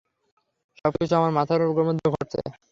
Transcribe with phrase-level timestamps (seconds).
[0.79, 2.39] সবকিছু আমার মাথার মধ্যে ঘটছে!